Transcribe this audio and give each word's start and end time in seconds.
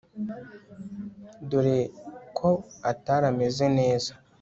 dore 1.49 1.79
ko 2.37 2.49
Atari 2.91 3.25
ameze 3.31 3.65
neza 3.77 4.11